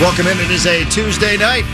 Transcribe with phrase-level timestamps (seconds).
[0.00, 0.40] Welcome in.
[0.40, 1.64] It is a Tuesday night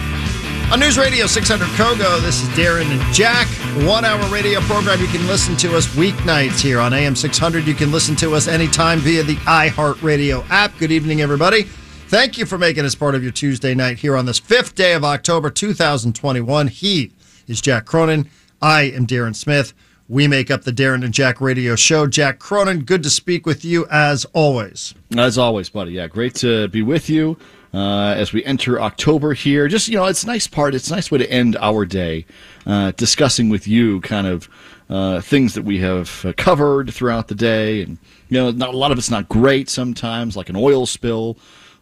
[0.71, 2.21] on News Radio 600 Kogo.
[2.21, 3.47] This is Darren and Jack.
[3.89, 5.01] One hour radio program.
[5.01, 7.67] You can listen to us weeknights here on AM 600.
[7.67, 10.77] You can listen to us anytime via the iHeartRadio app.
[10.79, 11.63] Good evening, everybody.
[11.63, 14.93] Thank you for making us part of your Tuesday night here on this fifth day
[14.93, 16.69] of October 2021.
[16.69, 17.13] He
[17.49, 18.29] is Jack Cronin.
[18.61, 19.73] I am Darren Smith.
[20.11, 22.07] We make up the Darren and Jack radio show.
[22.07, 24.95] Jack Cronin, good to speak with you as always.
[25.17, 25.93] As always, buddy.
[25.93, 27.39] Yeah, great to be with you
[27.73, 29.69] uh, as we enter October here.
[29.69, 32.27] Just, you know, it's a nice part, it's a nice way to end our day
[32.67, 34.49] uh, discussing with you kind of
[34.89, 37.83] uh, things that we have uh, covered throughout the day.
[37.83, 37.99] And,
[38.29, 41.37] you know, not, a lot of it's not great sometimes, like an oil spill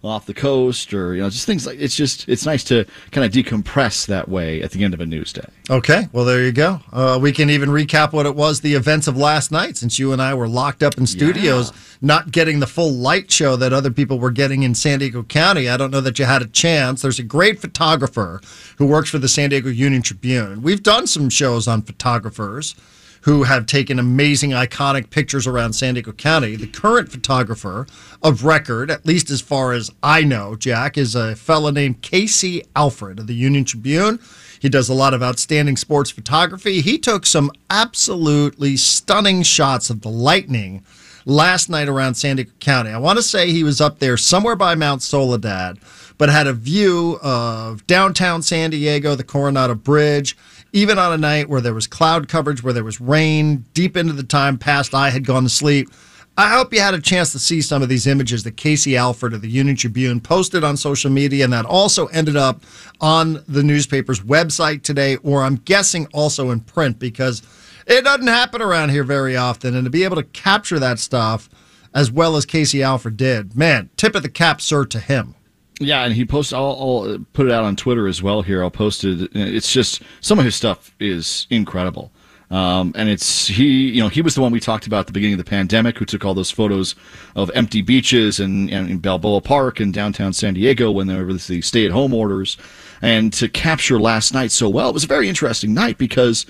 [0.05, 3.25] off the coast or you know just things like it's just it's nice to kind
[3.25, 5.45] of decompress that way at the end of a news day.
[5.69, 6.81] Okay well there you go.
[6.93, 10.13] Uh, we can even recap what it was the events of last night since you
[10.13, 11.79] and i were locked up in studios yeah.
[12.01, 15.69] not getting the full light show that other people were getting in san diego county.
[15.69, 17.03] I don't know that you had a chance.
[17.03, 18.41] There's a great photographer
[18.77, 20.63] who works for the san diego union tribune.
[20.63, 22.75] We've done some shows on photographers
[23.23, 26.57] who have taken amazing, iconic pictures around San Diego County.
[26.57, 27.87] The current photographer
[28.23, 32.65] of record, at least as far as I know, Jack, is a fellow named Casey
[32.77, 34.19] Alfred of the Union Tribune.
[34.61, 36.81] He does a lot of outstanding sports photography.
[36.81, 40.85] He took some absolutely stunning shots of the lightning
[41.25, 42.91] last night around San Diego County.
[42.91, 45.79] I want to say he was up there somewhere by Mount Soledad,
[46.17, 50.37] but had a view of downtown San Diego, the Coronado Bridge
[50.73, 54.13] even on a night where there was cloud coverage, where there was rain, deep into
[54.13, 55.89] the time past I had gone to sleep.
[56.37, 59.35] I hope you had a chance to see some of these images that Casey Alfred
[59.35, 62.63] of the Union Tribune posted on social media, and that also ended up
[63.01, 67.43] on the newspaper's website today, or I'm guessing also in print, because
[67.89, 69.75] it doesn't happen around here very often.
[69.75, 71.49] And to be able to capture that stuff
[71.93, 75.35] as well as Casey Alfred did, man, tip of the cap, sir, to him.
[75.81, 76.57] Yeah, and he posted.
[76.57, 78.43] I'll, I'll, put it out on Twitter as well.
[78.43, 79.31] Here, I'll post it.
[79.35, 82.11] It's just some of his stuff is incredible,
[82.51, 83.91] um, and it's he.
[83.91, 85.97] You know, he was the one we talked about at the beginning of the pandemic,
[85.97, 86.97] who took all those photos
[87.37, 91.47] of empty beaches and, and in Balboa Park and downtown San Diego when there was
[91.47, 92.57] the stay-at-home orders,
[93.01, 94.91] and to capture last night so well.
[94.91, 96.45] It was a very interesting night because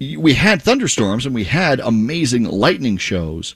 [0.00, 3.54] we had thunderstorms and we had amazing lightning shows,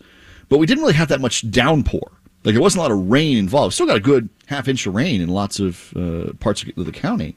[0.48, 2.10] but we didn't really have that much downpour.
[2.44, 3.74] Like there wasn't a lot of rain involved.
[3.74, 6.92] Still got a good half inch of rain in lots of uh, parts of the
[6.92, 7.36] county.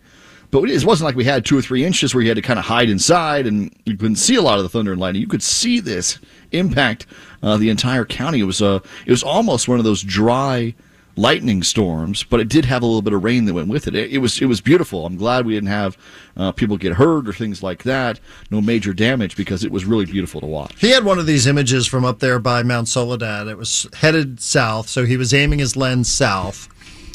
[0.51, 2.59] But it wasn't like we had two or three inches where you had to kind
[2.59, 5.21] of hide inside and you couldn't see a lot of the thunder and lightning.
[5.21, 6.19] You could see this
[6.51, 7.07] impact
[7.44, 8.39] uh, the entire county.
[8.39, 10.73] It was a, uh, it was almost one of those dry
[11.15, 13.95] lightning storms, but it did have a little bit of rain that went with it.
[13.95, 15.05] It, it was it was beautiful.
[15.05, 15.97] I'm glad we didn't have
[16.37, 18.19] uh, people get hurt or things like that.
[18.51, 20.79] No major damage because it was really beautiful to watch.
[20.79, 23.47] He had one of these images from up there by Mount Soledad.
[23.47, 26.69] It was headed south, so he was aiming his lens south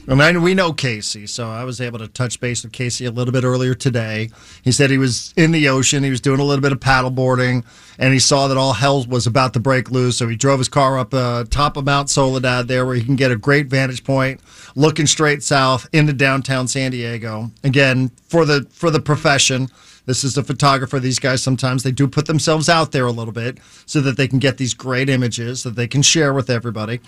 [0.06, 3.10] and I, we know Casey, so I was able to touch base with Casey a
[3.10, 4.30] little bit earlier today.
[4.62, 7.10] He said he was in the ocean, he was doing a little bit of paddle
[7.10, 7.64] boarding,
[7.98, 10.18] and he saw that all hell was about to break loose.
[10.18, 13.16] So he drove his car up uh, top of Mount Soledad there, where he can
[13.16, 14.40] get a great vantage point,
[14.74, 17.50] looking straight south into downtown San Diego.
[17.62, 19.68] Again, for the for the profession.
[20.06, 20.98] This is a photographer.
[20.98, 24.26] These guys sometimes they do put themselves out there a little bit so that they
[24.26, 27.00] can get these great images that they can share with everybody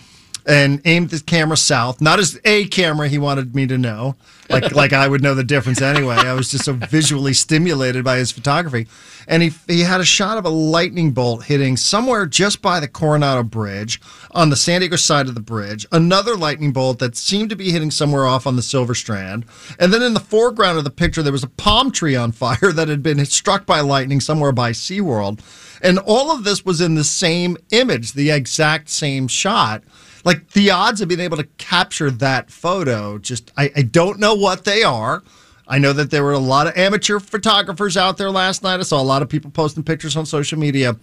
[0.47, 2.01] and aimed the camera south.
[2.01, 4.17] Not as a camera he wanted me to know,
[4.49, 6.17] like like I would know the difference anyway.
[6.17, 8.89] I was just so visually stimulated by his photography,
[9.29, 12.89] and he he had a shot of a lightning bolt hitting somewhere just by the
[12.89, 14.01] Coronado Bridge
[14.33, 15.87] on the San Diego side of the bridge.
[15.93, 19.45] Another lightning bolt that seemed to be hitting somewhere off on the Silver Strand,
[19.79, 22.73] and then in the foreground of the picture there was a palm tree on fire
[22.75, 25.41] that had been struck by lightning somewhere by SeaWorld.
[25.85, 29.83] And all of this was in the same image, the exact same shot
[30.25, 34.35] like the odds of being able to capture that photo, just I, I don't know
[34.35, 35.23] what they are.
[35.67, 38.81] I know that there were a lot of amateur photographers out there last night.
[38.81, 40.97] I saw a lot of people posting pictures on social media.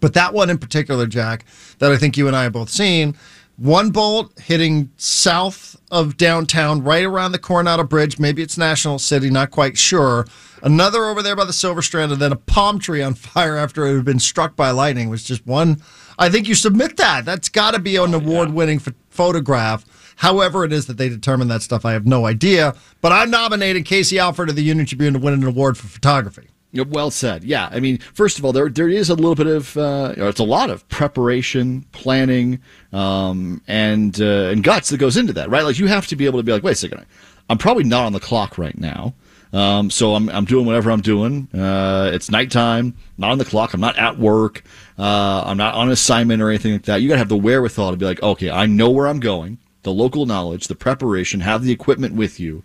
[0.00, 1.44] But that one in particular, Jack,
[1.78, 3.16] that I think you and I have both seen,
[3.56, 8.18] one bolt hitting south of downtown, right around the Coronado Bridge.
[8.18, 10.26] Maybe it's National City, not quite sure.
[10.62, 13.86] Another over there by the Silver Strand, and then a palm tree on fire after
[13.86, 15.08] it had been struck by lightning.
[15.08, 15.80] Was just one
[16.22, 17.24] I think you submit that.
[17.24, 18.92] That's got to be an oh, award-winning yeah.
[19.10, 19.84] photograph.
[20.16, 22.74] However, it is that they determine that stuff, I have no idea.
[23.00, 26.48] But I'm nominating Casey Alfred of the Union Tribune to win an award for photography.
[26.72, 27.44] Well said.
[27.44, 30.40] Yeah, I mean, first of all, there there is a little bit of uh, it's
[30.40, 32.60] a lot of preparation, planning,
[32.94, 35.64] um, and uh, and guts that goes into that, right?
[35.64, 37.04] Like you have to be able to be like, wait a second,
[37.50, 39.12] I'm probably not on the clock right now.
[39.52, 41.46] Um, so I'm, I'm doing whatever I'm doing.
[41.52, 43.74] Uh, it's nighttime, not on the clock.
[43.74, 44.62] I'm not at work.
[44.98, 47.02] Uh, I'm not on assignment or anything like that.
[47.02, 49.58] You got to have the wherewithal to be like, okay, I know where I'm going.
[49.82, 52.62] the local knowledge, the preparation, have the equipment with you,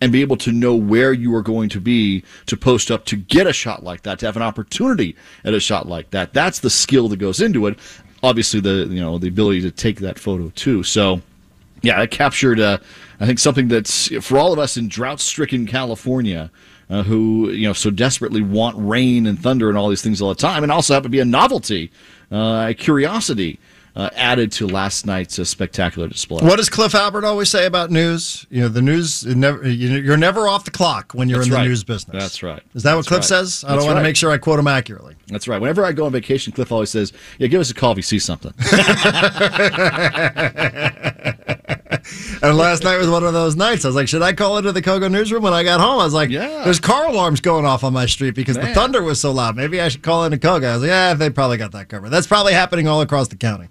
[0.00, 3.16] and be able to know where you are going to be to post up to
[3.16, 6.32] get a shot like that, to have an opportunity at a shot like that.
[6.32, 7.78] That's the skill that goes into it.
[8.22, 10.82] Obviously, the you know the ability to take that photo too.
[10.82, 11.22] So,
[11.82, 12.60] yeah, it captured.
[12.60, 12.78] Uh,
[13.20, 16.50] I think something that's for all of us in drought-stricken California.
[16.88, 20.28] Uh, who you know so desperately want rain and thunder and all these things all
[20.28, 21.92] the time, and also happen to be a novelty,
[22.32, 23.60] uh, a curiosity
[23.96, 26.46] uh, added to last night's uh, spectacular display.
[26.46, 28.46] What does Cliff Albert always say about news?
[28.50, 31.64] You know, the news never you're never off the clock when you're That's in the
[31.64, 32.22] news business.
[32.22, 32.62] That's right.
[32.74, 33.24] Is that what Cliff right.
[33.24, 33.64] says?
[33.64, 34.02] I That's don't want right.
[34.02, 35.16] to make sure I quote him accurately.
[35.28, 35.60] That's right.
[35.60, 38.02] Whenever I go on vacation, Cliff always says, "Yeah, give us a call if you
[38.02, 38.52] see something."
[42.42, 43.84] And last night was one of those nights.
[43.84, 46.00] I was like, should I call into the Kogo newsroom when I got home?
[46.00, 46.62] I was like, Yeah.
[46.64, 49.56] there's car alarms going off on my street because the thunder was so loud.
[49.56, 50.64] Maybe I should call into Kogo.
[50.64, 52.08] I was like, yeah, they probably got that covered.
[52.10, 53.68] That's probably happening all across the county.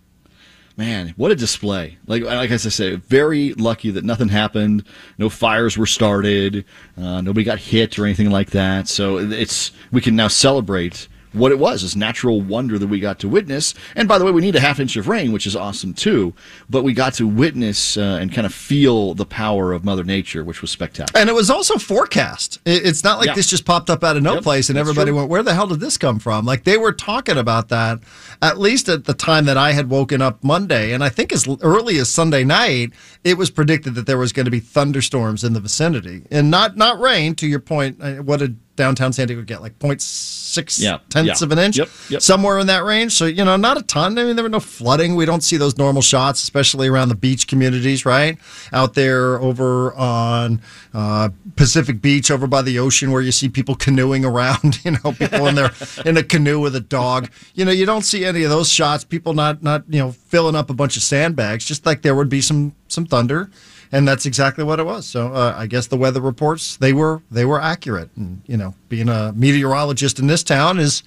[0.77, 1.97] Man, what a display!
[2.07, 4.85] Like, like as I say, very lucky that nothing happened.
[5.17, 6.63] No fires were started.
[6.97, 8.87] Uh, nobody got hit or anything like that.
[8.87, 13.19] So it's we can now celebrate what it was, this natural wonder that we got
[13.19, 13.73] to witness.
[13.95, 16.33] And by the way, we need a half inch of rain, which is awesome too.
[16.69, 20.43] But we got to witness uh, and kind of feel the power of Mother Nature,
[20.43, 21.19] which was spectacular.
[21.19, 22.59] And it was also forecast.
[22.65, 23.33] It's not like Yeah.
[23.35, 25.17] this just popped up out of no Yep, place and everybody true.
[25.17, 26.45] went, where the hell did this come from?
[26.45, 27.99] Like they were talking about that
[28.41, 30.93] at least at the time that I had woken up Monday.
[30.93, 32.91] And I think as early as Sunday night,
[33.23, 36.77] it was predicted that there was going to be thunderstorms in the vicinity and not,
[36.77, 37.97] not rain, to your point.
[38.01, 39.61] uh, What did downtown San Diego get?
[39.61, 41.45] Like 0.6 Yeah, tenths yeah.
[41.45, 41.77] of an inch?
[41.77, 42.21] Yep, yep.
[42.21, 43.11] Somewhere in that range.
[43.11, 44.17] So, you know, not a ton.
[44.17, 45.15] I mean, there were no flooding.
[45.15, 48.37] We don't see those normal shots, especially around the beach communities, right?
[48.73, 50.61] Out there over on
[50.93, 55.11] uh, Pacific Beach, over by the ocean, where you see people canoeing around, you know,
[55.11, 55.71] people in their
[56.05, 57.29] in a canoe with a dog.
[57.53, 59.03] You know, you don't see any of those shots.
[59.03, 62.29] People not not you know filling up a bunch of sandbags, just like there would
[62.29, 63.51] be some some thunder.
[63.91, 65.07] And that's exactly what it was.
[65.07, 68.09] So uh, I guess the weather reports they were they were accurate.
[68.15, 71.03] And you know, being a meteorologist in this town is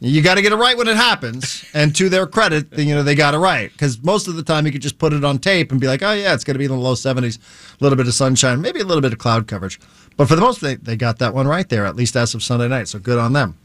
[0.00, 1.64] you got to get it right when it happens.
[1.72, 3.70] And to their credit, you know, they got it right.
[3.72, 6.02] Because most of the time you could just put it on tape and be like,
[6.02, 8.60] oh, yeah, it's going to be in the low 70s, a little bit of sunshine,
[8.60, 9.80] maybe a little bit of cloud coverage.
[10.16, 12.42] But for the most, they, they got that one right there, at least as of
[12.42, 12.88] Sunday night.
[12.88, 13.56] So good on them.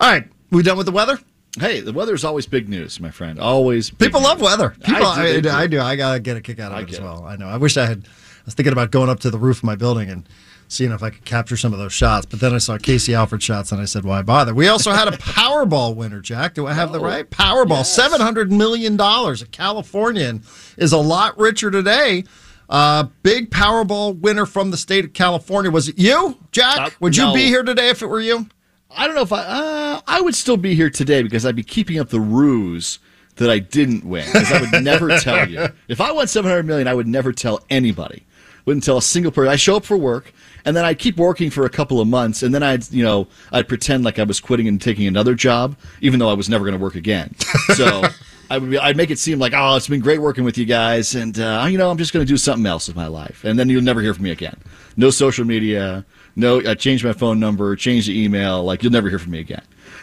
[0.00, 0.24] All right.
[0.50, 1.18] We done with the weather?
[1.60, 3.38] Hey, the weather's always big news, my friend.
[3.38, 3.90] Always.
[3.90, 4.46] People love news.
[4.48, 4.70] weather.
[4.84, 5.76] People, I I, do, I, do.
[5.76, 5.80] do.
[5.82, 7.04] I got to get a kick out of I it as get it.
[7.04, 7.24] well.
[7.24, 7.48] I know.
[7.48, 8.04] I wish I had.
[8.06, 10.26] I was thinking about going up to the roof of my building and
[10.68, 12.24] seeing if I could capture some of those shots.
[12.26, 14.54] But then I saw Casey Alfred shots and I said, why bother?
[14.54, 16.54] We also had a Powerball winner, Jack.
[16.54, 17.28] Do I have the Oh, right?
[17.28, 17.98] Powerball, yes.
[17.98, 18.98] $700 million.
[19.00, 20.42] A Californian
[20.76, 22.24] is a lot richer today.
[22.70, 25.70] Uh, big Powerball winner from the state of California.
[25.70, 26.78] Was it you, Jack?
[26.78, 27.34] Uh, Would you no.
[27.34, 28.46] be here today if it were you?
[28.90, 29.42] I don't know if I.
[29.42, 32.98] Uh, I would still be here today because I'd be keeping up the ruse
[33.36, 34.26] that I didn't win.
[34.32, 35.68] Because I would never tell you.
[35.88, 38.24] If I won seven hundred million, I would never tell anybody.
[38.64, 39.50] Wouldn't tell a single person.
[39.50, 40.32] I show up for work,
[40.64, 43.28] and then I'd keep working for a couple of months, and then I'd, you know,
[43.50, 46.64] I'd pretend like I was quitting and taking another job, even though I was never
[46.64, 47.34] going to work again.
[47.74, 48.02] So.
[48.50, 50.64] I would be, I'd make it seem like, oh, it's been great working with you
[50.64, 53.44] guys, and uh, you know, I'm just going to do something else with my life,
[53.44, 54.58] and then you'll never hear from me again.
[54.96, 56.06] No social media,
[56.38, 59.40] no, I changed my phone number, changed the email, like you'll never hear from me
[59.40, 59.62] again.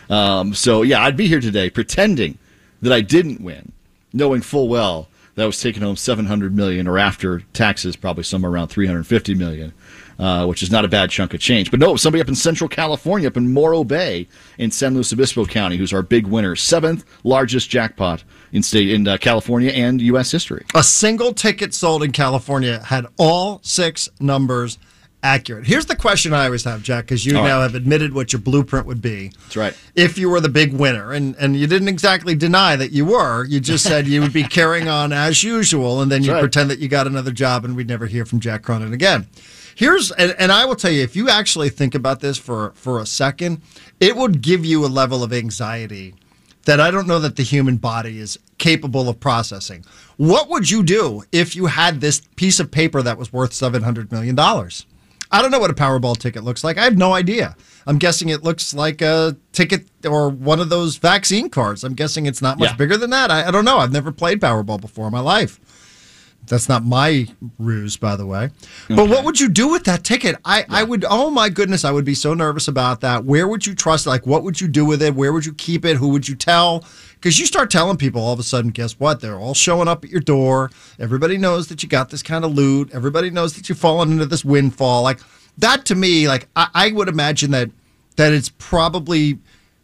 [0.09, 2.37] Um, so yeah, I'd be here today pretending
[2.81, 3.71] that I didn't win,
[4.11, 8.51] knowing full well that I was taking home 700 million, or after taxes, probably somewhere
[8.51, 9.73] around 350 million.
[10.17, 11.69] Uh, which is not a bad chunk of change.
[11.69, 15.45] But no, somebody up in Central California, up in Morro Bay in San Luis Obispo
[15.45, 18.23] County, who's our big winner, seventh largest jackpot
[18.53, 20.31] in state in uh, California and U.S.
[20.31, 20.63] history.
[20.73, 24.77] A single ticket sold in California had all six numbers
[25.25, 25.65] accurate.
[25.65, 27.63] Here's the question I always have, Jack, because you All now right.
[27.63, 29.29] have admitted what your blueprint would be.
[29.29, 29.77] That's right.
[29.95, 33.43] If you were the big winner, and, and you didn't exactly deny that you were,
[33.45, 36.39] you just said you would be carrying on as usual, and then you right.
[36.39, 39.27] pretend that you got another job, and we'd never hear from Jack Cronin again.
[39.73, 42.99] Here's and, and I will tell you, if you actually think about this for for
[42.99, 43.61] a second,
[43.99, 46.15] it would give you a level of anxiety
[46.63, 49.83] that I don't know that the human body is capable of processing.
[50.17, 54.11] What would you do if you had this piece of paper that was worth $700
[54.11, 54.35] million?
[55.31, 56.77] I don't know what a Powerball ticket looks like.
[56.77, 57.55] I have no idea.
[57.87, 61.83] I'm guessing it looks like a ticket or one of those vaccine cards.
[61.83, 62.75] I'm guessing it's not much Yeah.
[62.75, 63.29] bigger than that.
[63.31, 63.77] I, I don't know.
[63.77, 65.59] I've never played Powerball before in my life.
[66.47, 68.49] That's not my ruse, by the way.
[68.87, 70.35] But what would you do with that ticket?
[70.45, 73.25] I, I would, oh my goodness, I would be so nervous about that.
[73.25, 74.05] Where would you trust?
[74.05, 75.15] Like, what would you do with it?
[75.15, 75.97] Where would you keep it?
[75.97, 76.83] Who would you tell?
[77.13, 79.21] Because you start telling people all of a sudden, guess what?
[79.21, 80.71] They're all showing up at your door.
[80.99, 82.91] Everybody knows that you got this kind of loot.
[82.93, 85.01] Everybody knows that you've fallen into this windfall.
[85.03, 85.19] Like,
[85.57, 87.71] that to me, like, I, I would imagine that
[88.17, 89.39] that it's probably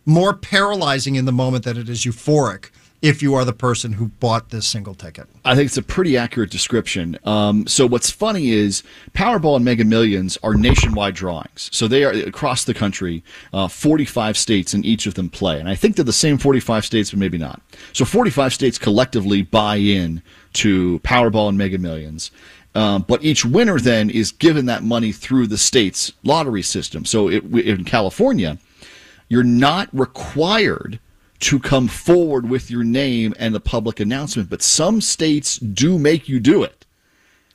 [0.06, 2.70] more paralyzing in the moment than it is euphoric
[3.01, 5.27] if you are the person who bought this single ticket.
[5.43, 7.17] I think it's a pretty accurate description.
[7.24, 11.70] Um, so what's funny is Powerball and Mega Millions are nationwide drawings.
[11.74, 13.24] So they are across the country.
[13.53, 16.86] Uh, 45 states in each of them play, and I think they're the same 45
[16.86, 17.62] states, but maybe not.
[17.93, 20.22] So 45 states collectively buy in
[20.53, 22.29] to Powerball and Mega Millions.
[22.74, 27.03] Um, but each winner then is given that money through the state's lottery system.
[27.03, 28.58] So it, in California,
[29.27, 31.00] you're not required
[31.41, 36.29] to come forward with your name and the public announcement, but some states do make
[36.29, 36.86] you do it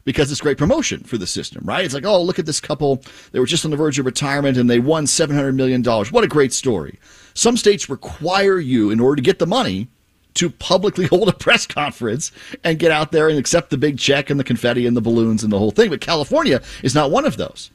[0.05, 1.85] because it's great promotion for the system, right?
[1.85, 3.03] It's like, oh, look at this couple.
[3.33, 5.83] They were just on the verge of retirement and they won $700 million.
[5.83, 6.99] What a great story.
[7.35, 9.89] Some states require you, in order to get the money,
[10.35, 12.33] to publicly hold a press conference
[12.65, 15.43] and get out there and accept the big check and the confetti and the balloons
[15.43, 15.91] and the whole thing.
[15.91, 17.71] But California is not one of those.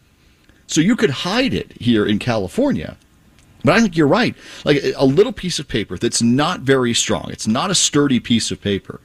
[0.67, 2.97] So you could hide it here in California
[3.63, 4.35] but I think you're right.
[4.65, 8.51] Like a little piece of paper that's not very strong, it's not a sturdy piece
[8.51, 9.01] of paper.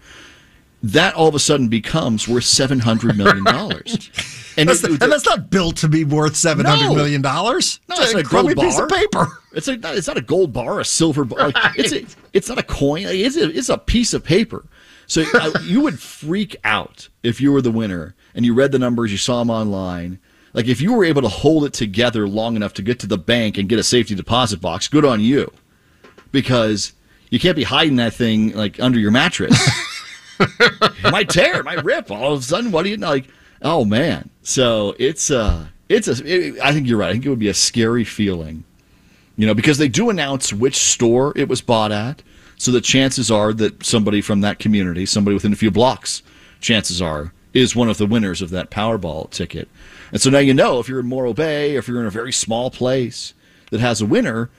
[0.82, 4.10] That all of a sudden becomes worth seven hundred million dollars,
[4.56, 6.94] and, that's and, that's not built to be worth seven hundred no.
[6.94, 7.80] million dollars.
[7.88, 8.64] No, it's, it's a, a gold bar.
[8.64, 9.26] piece of paper.
[9.52, 11.50] It's like it's not a gold bar, a silver bar.
[11.50, 11.72] Right.
[11.76, 13.04] It's a, it's not a coin.
[13.06, 14.66] It's a, it's a piece of paper.
[15.06, 18.78] So uh, you would freak out if you were the winner and you read the
[18.78, 20.18] numbers, you saw them online,
[20.56, 23.18] like if you were able to hold it together long enough to get to the
[23.18, 25.52] bank and get a safety deposit box, good on you.
[26.32, 26.94] Because
[27.30, 29.56] you can't be hiding that thing like under your mattress.
[30.40, 32.10] it might tear, it might rip.
[32.10, 33.10] All of a sudden, what do you know?
[33.10, 33.28] Like,
[33.60, 34.30] oh man.
[34.42, 36.24] So it's uh it's a.
[36.24, 37.10] It, I think you're right.
[37.10, 38.64] I think it would be a scary feeling,
[39.36, 42.22] you know, because they do announce which store it was bought at.
[42.56, 46.22] So the chances are that somebody from that community, somebody within a few blocks,
[46.60, 49.68] chances are, is one of the winners of that Powerball ticket.
[50.12, 52.10] And so now you know if you're in Morro Bay or if you're in a
[52.10, 53.34] very small place
[53.70, 54.50] that has a winner,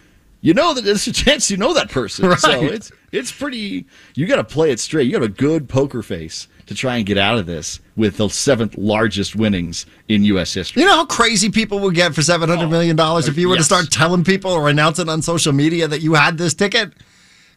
[0.42, 2.26] you know that there's a chance you know that person.
[2.28, 2.40] Right.
[2.40, 3.86] So it's it's pretty.
[4.16, 5.06] You got to play it straight.
[5.06, 8.28] You got a good poker face to try and get out of this with the
[8.28, 10.54] seventh largest winnings in U.S.
[10.54, 10.82] history.
[10.82, 13.50] You know how crazy people would get for seven hundred million dollars oh, if you
[13.50, 13.68] were yes.
[13.68, 16.94] to start telling people or announcing on social media that you had this ticket.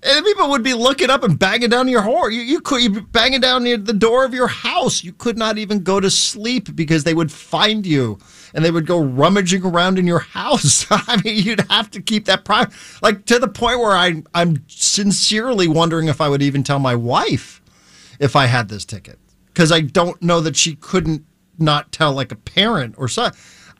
[0.02, 2.30] And people would be looking up and banging down your door.
[2.30, 5.04] You, you could you banging down the door of your house.
[5.04, 8.19] You could not even go to sleep because they would find you
[8.54, 10.87] and they would go rummaging around in your house.
[10.90, 14.64] I mean, you'd have to keep that private, like to the point where I I'm
[14.69, 17.61] sincerely wondering if I would even tell my wife
[18.19, 21.26] if I had this ticket because I don't know that she couldn't
[21.59, 23.30] not tell like a parent or so.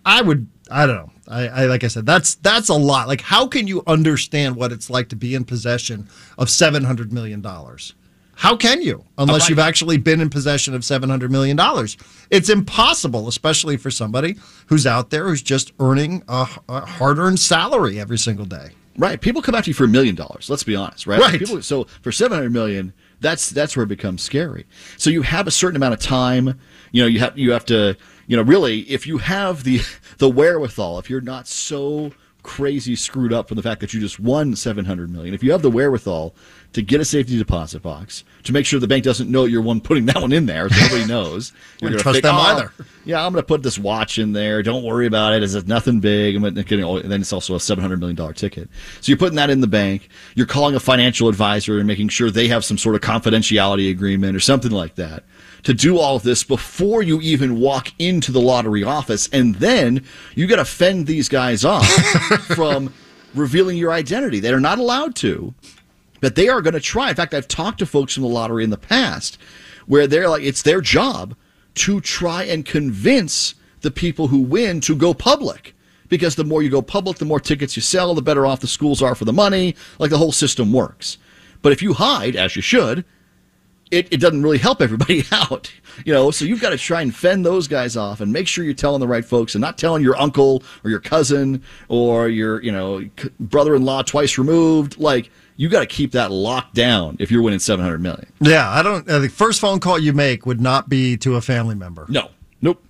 [0.05, 1.11] I would I don't know.
[1.29, 3.09] I, I, like I said, that's that's a lot.
[3.09, 6.09] Like, how can you understand what it's like to be in possession
[6.39, 7.95] of seven hundred million dollars?
[8.37, 11.99] How can you, unless you've actually been in possession of seven hundred million dollars?
[12.31, 14.37] It's impossible, especially for somebody
[14.67, 18.71] who's out there who's just earning a, a hard-earned salary every single day.
[18.97, 19.21] Right.
[19.21, 20.49] People come after you for a million dollars.
[20.49, 21.07] Let's be honest.
[21.07, 21.21] Right.
[21.21, 21.39] Right.
[21.39, 24.67] People, so for seven hundred million, that's that's where it becomes scary.
[24.97, 26.59] So you have a certain amount of time.
[26.93, 27.97] You know, you have you have to
[28.31, 29.81] you know, really, if you have the
[30.19, 32.13] the wherewithal, if you're not so
[32.45, 35.61] crazy screwed up from the fact that you just won 700 million if you have
[35.61, 36.35] the wherewithal
[36.73, 39.79] to get a safety deposit box to make sure the bank doesn't know you're one
[39.79, 42.73] putting that one in there so nobody knows you're going to trust them oh, either.
[43.05, 46.01] yeah i'm going to put this watch in there don't worry about it it's nothing
[46.01, 48.71] big and then it's also a 700 million dollar ticket.
[49.03, 52.31] So you're putting that in the bank you're calling a financial advisor and making sure
[52.31, 55.25] they have some sort of confidentiality agreement or something like that
[55.64, 59.29] to do all of this before you even walk into the lottery office.
[59.33, 61.87] And then you got to fend these guys off
[62.55, 62.93] from
[63.35, 64.40] revealing your identity.
[64.40, 65.55] They're not allowed to,
[66.21, 67.11] but they are going to try.
[67.11, 69.38] In fact, I've talked to folks from the lottery in the past
[69.87, 71.37] where they're like, it's their job
[71.75, 75.75] to try and convince the people who win to go public.
[76.09, 78.67] Because the more you go public, the more tickets you sell, the better off the
[78.67, 79.76] schools are for the money.
[79.99, 81.19] Like the whole system works.
[81.62, 83.05] But if you hide, as you should,
[83.90, 85.73] it, it doesn't really help everybody out,
[86.04, 86.30] you know.
[86.30, 89.00] So you've got to try and fend those guys off and make sure you're telling
[89.00, 93.04] the right folks and not telling your uncle or your cousin or your you know
[93.38, 94.99] brother-in-law twice removed.
[94.99, 98.32] Like you got to keep that locked down if you're winning 700 million.
[98.40, 99.09] Yeah, I don't.
[99.09, 102.06] Uh, the first phone call you make would not be to a family member.
[102.09, 102.30] No,
[102.62, 102.82] nope.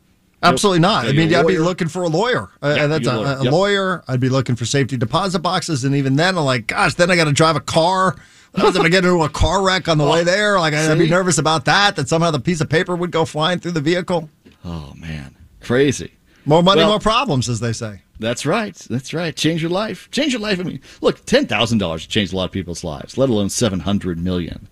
[0.43, 1.07] Absolutely not.
[1.07, 2.49] I mean, I'd be looking for a lawyer.
[2.63, 3.27] Uh, yeah, that's a, lawyer.
[3.27, 3.53] a yep.
[3.53, 4.05] lawyer.
[4.09, 7.17] I'd be looking for safety deposit boxes, and even then, I'm like, gosh, then I
[7.17, 8.17] got to drive a car
[8.55, 10.59] I was going to get into a car wreck on the way oh, there.
[10.59, 11.97] Like I'd be nervous about that.
[11.97, 14.29] That somehow the piece of paper would go flying through the vehicle.
[14.65, 16.13] Oh man, crazy.
[16.45, 18.03] More money, well, more problems, as they say.
[18.19, 18.75] That's right.
[18.75, 19.35] That's right.
[19.35, 20.11] Change your life.
[20.11, 20.59] Change your life.
[20.59, 23.17] I mean, look, ten thousand dollars changed a lot of people's lives.
[23.17, 24.69] Let alone seven hundred million.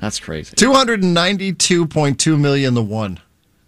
[0.00, 0.56] That's crazy.
[0.56, 3.20] Two hundred and ninety-two point two million to one.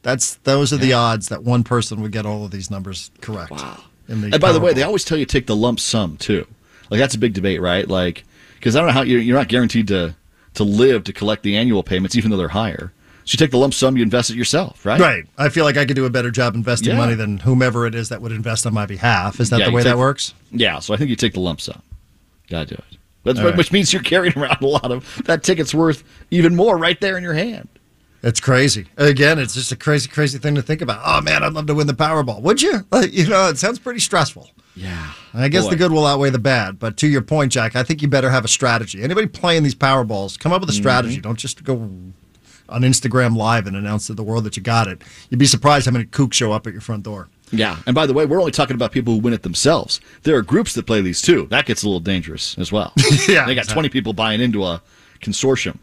[0.02, 3.52] That's those are the odds that one person would get all of these numbers correct.
[3.52, 3.84] Wow.
[4.08, 6.46] and by the way, they always tell you take the lump sum too.
[6.90, 7.88] Like that's a big debate, right?
[7.88, 8.24] Like
[8.64, 10.14] because I don't know how you're, you're not guaranteed to
[10.54, 12.92] to live to collect the annual payments, even though they're higher.
[13.26, 14.98] So you take the lump sum, you invest it yourself, right?
[15.00, 15.24] Right.
[15.36, 16.96] I feel like I could do a better job investing Yeah.
[16.96, 19.38] money than whomever it is that would invest on my behalf.
[19.40, 20.32] Is that Yeah, the way take- that works?
[20.50, 21.82] Yeah, so I think you take the lump sum.
[22.48, 23.38] Gotta do it.
[23.42, 23.56] Right.
[23.56, 27.16] Which means you're carrying around a lot of that ticket's worth even more right there
[27.18, 27.68] in your hand.
[28.24, 28.86] It's crazy.
[28.96, 31.00] Again, it's just a crazy, crazy thing to think about.
[31.04, 32.40] Oh man, I'd love to win the Powerball.
[32.42, 32.84] Would you?
[32.90, 34.50] Like, you know, it sounds pretty stressful.
[34.74, 35.12] Yeah.
[35.34, 35.70] I guess Boy.
[35.70, 36.78] the good will outweigh the bad.
[36.80, 39.02] But to your point, Jack, I think you better have a strategy.
[39.02, 40.80] Anybody playing these Powerballs, come up with a Mm-hmm.
[40.82, 41.20] strategy.
[41.20, 41.74] Don't just go
[42.68, 45.02] on Instagram Live and announce to the world that you got it.
[45.30, 47.28] You'd be surprised how many kooks show up at your front door.
[47.52, 47.76] Yeah.
[47.86, 50.00] And by the way, we're only talking about people who win it themselves.
[50.22, 51.46] There are groups that play these too.
[51.50, 52.92] That gets a little dangerous as well.
[53.28, 53.74] Yeah, They got exactly.
[53.74, 54.82] 20 people buying into a
[55.20, 55.76] consortium.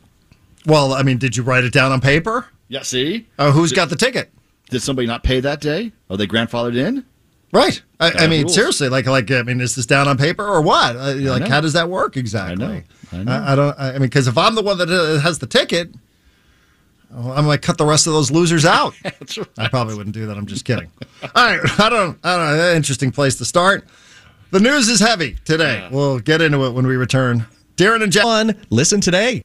[0.66, 2.48] Well, I mean, did you write it down on paper?
[2.68, 3.28] Yeah, see?
[3.38, 4.32] Uh, who's got the ticket?
[4.70, 5.92] Did somebody not pay that day?
[6.10, 7.06] Are they grandfathered in?
[7.52, 7.82] Right.
[8.00, 8.56] I, I mean, rules.
[8.56, 10.96] seriously, like, like, I mean, is this down on paper or what?
[10.96, 12.66] Uh, like, how does that work exactly?
[12.66, 12.82] know.
[13.12, 13.32] I know.
[13.32, 13.80] I, I don't.
[13.80, 15.94] I mean, because if I'm the one that uh, has the ticket,
[17.14, 18.94] I'm like cut the rest of those losers out.
[19.04, 19.48] That's right.
[19.58, 20.38] I probably wouldn't do that.
[20.38, 20.90] I'm just kidding.
[21.24, 21.60] All right.
[21.80, 22.18] I don't.
[22.24, 22.74] I don't know.
[22.74, 23.86] Interesting place to start.
[24.52, 25.88] The news is heavy today.
[25.92, 27.46] We'll get into it when we return.
[27.76, 28.26] Darren and Jack.
[28.26, 29.42] on Listen today.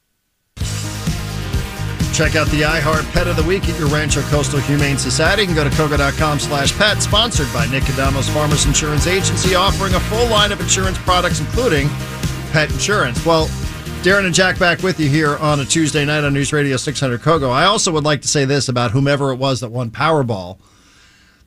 [2.16, 5.42] Check out the iHeart Pet of the Week at your Rancho Coastal Humane Society.
[5.42, 9.92] You can go to kogo.com slash pet, sponsored by Nick Adamos Farmers Insurance Agency, offering
[9.92, 11.90] a full line of insurance products, including
[12.52, 13.22] pet insurance.
[13.26, 13.48] Well,
[14.02, 17.20] Darren and Jack back with you here on a Tuesday night on News Radio 600
[17.20, 17.50] Kogo.
[17.50, 20.56] I also would like to say this about whomever it was that won Powerball.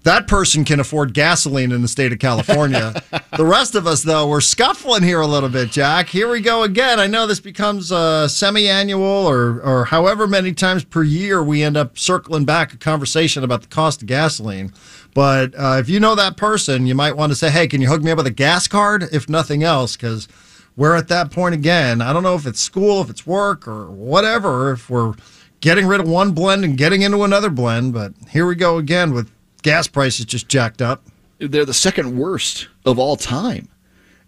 [0.04, 3.02] That person can afford gasoline in the state of California.
[3.36, 6.08] the rest of us, though, we're scuffling here a little bit, Jack.
[6.08, 7.02] Here we go again.
[7.02, 11.76] I know this becomes uh, semi-annual or or however many times per year we end
[11.76, 14.72] up circling back a conversation about the cost of gasoline.
[15.14, 17.90] But uh, if you know that person, you might want to say, "Hey, can you
[17.90, 20.30] hook me up with a gas card?" If nothing else, because
[20.78, 22.02] we're at that point again.
[22.02, 24.72] I don't know if it's school, if it's work, or whatever.
[24.72, 25.16] If we're
[25.60, 29.14] getting rid of one blend and getting into another blend, but here we go again
[29.14, 29.30] with
[29.62, 31.06] gas prices just jacked up.
[31.40, 33.70] They're the second worst of all time.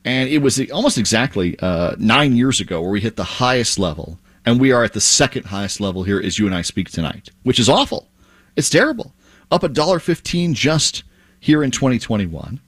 [0.03, 4.17] And it was almost exactly uh, nine years ago where we hit the highest level.
[4.45, 7.29] And we are at the second highest level here as you and I speak tonight,
[7.43, 8.07] which is awful.
[8.55, 9.13] It's terrible.
[9.51, 11.03] Up $1.15 just
[11.39, 12.59] here in 2021.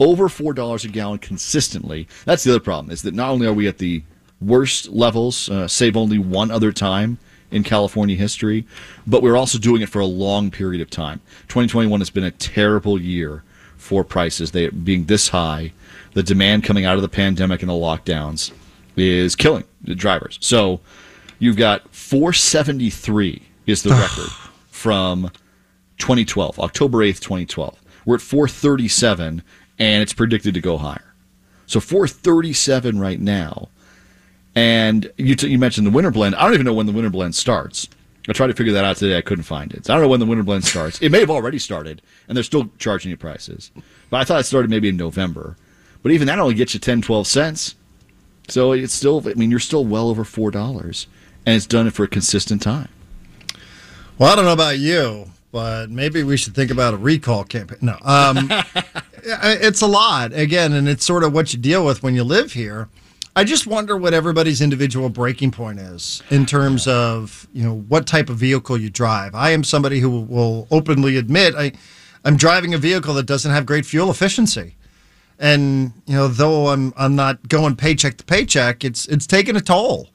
[0.00, 2.06] Over $4 a gallon consistently.
[2.24, 4.02] That's the other problem, is that not only are we at the
[4.40, 7.18] worst levels, uh, save only one other time
[7.50, 8.66] in California history,
[9.06, 11.20] but we're also doing it for a long period of time.
[11.48, 13.42] 2021 has been a terrible year
[13.76, 14.50] for prices.
[14.50, 15.72] They being this high,
[16.14, 18.52] the demand coming out of the pandemic and the lockdowns
[18.96, 20.38] is killing the drivers.
[20.40, 20.80] So
[21.38, 24.30] you've got 473 is the record
[24.70, 25.30] from
[25.98, 27.78] 2012, October 8th, 2012.
[28.04, 29.42] We're at 437
[29.78, 31.14] and it's predicted to go higher.
[31.66, 33.68] So 437 right now.
[34.58, 36.34] And you, t- you mentioned the winter blend.
[36.34, 37.88] I don't even know when the winter blend starts.
[38.28, 39.16] I tried to figure that out today.
[39.16, 39.86] I couldn't find it.
[39.86, 41.00] So I don't know when the winter blend starts.
[41.00, 43.70] It may have already started, and they're still charging you prices.
[44.10, 45.56] But I thought it started maybe in November.
[46.02, 47.76] But even that only gets you 10, 12 cents.
[48.48, 51.06] So it's still, I mean, you're still well over $4.
[51.46, 52.88] And it's done it for a consistent time.
[54.18, 57.78] Well, I don't know about you, but maybe we should think about a recall campaign.
[57.80, 58.50] No, um,
[59.22, 62.54] it's a lot again, and it's sort of what you deal with when you live
[62.54, 62.88] here.
[63.38, 68.04] I just wonder what everybody's individual breaking point is in terms of you know what
[68.04, 69.32] type of vehicle you drive.
[69.32, 71.70] I am somebody who will openly admit I,
[72.24, 74.74] I'm driving a vehicle that doesn't have great fuel efficiency,
[75.38, 79.60] and you know though I'm I'm not going paycheck to paycheck, it's it's taking a
[79.60, 80.08] toll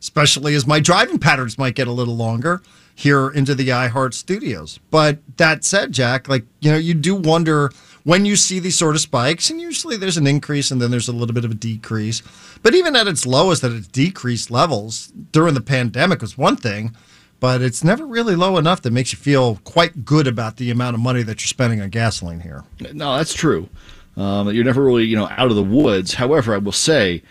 [0.00, 2.62] especially as my driving patterns might get a little longer
[2.98, 4.80] here into the iHeart studios.
[4.90, 7.70] But that said, Jack, like, you know, you do wonder
[8.02, 11.06] when you see these sort of spikes, and usually there's an increase and then there's
[11.06, 12.24] a little bit of a decrease.
[12.60, 16.96] But even at its lowest, at its decreased levels during the pandemic was one thing,
[17.38, 20.94] but it's never really low enough that makes you feel quite good about the amount
[20.94, 22.64] of money that you're spending on gasoline here.
[22.92, 23.68] No, that's true.
[24.16, 26.14] Um, you're never really, you know, out of the woods.
[26.14, 27.22] However, I will say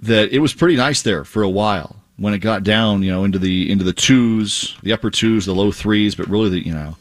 [0.00, 3.24] that it was pretty nice there for a while when it got down, you know,
[3.24, 6.74] into the into the twos, the upper twos, the low threes, but really, the, you
[6.74, 6.96] know,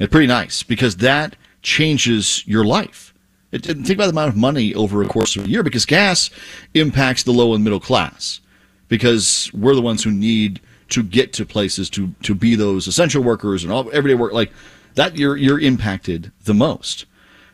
[0.00, 3.14] it's pretty nice because that changes your life.
[3.52, 6.28] It, think about the amount of money over a course of a year because gas
[6.74, 8.40] impacts the low and middle class
[8.88, 13.22] because we're the ones who need to get to places to to be those essential
[13.22, 14.52] workers and all everyday work like
[14.96, 15.16] that.
[15.16, 17.06] You're you're impacted the most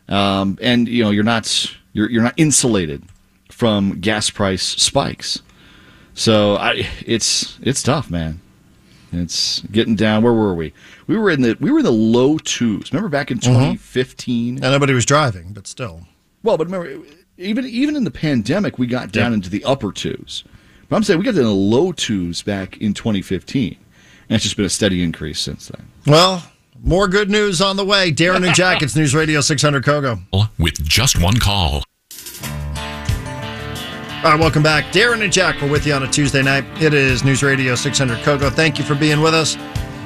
[0.08, 3.04] um, and you know you're not you're you're not insulated
[3.50, 5.42] from gas price spikes.
[6.20, 8.42] So I, it's it's tough, man.
[9.10, 10.22] It's getting down.
[10.22, 10.74] Where were we?
[11.06, 12.92] We were in the we were in the low twos.
[12.92, 13.54] Remember back in mm-hmm.
[13.54, 14.56] 2015?
[14.56, 16.02] And nobody was driving, but still.
[16.42, 17.06] Well, but remember,
[17.38, 20.44] even even in the pandemic, we got down into the upper twos.
[20.90, 23.78] But I'm saying we got in the low twos back in 2015,
[24.28, 25.88] and it's just been a steady increase since then.
[26.06, 26.44] Well,
[26.82, 28.12] more good news on the way.
[28.12, 30.20] Darren and Jack, it's News Radio 600 Kogo.
[30.58, 31.82] With just one call.
[34.22, 34.92] All right, welcome back.
[34.92, 36.62] Darren and Jack, we're with you on a Tuesday night.
[36.82, 38.52] It is News Radio 600 Kogo.
[38.52, 39.56] Thank you for being with us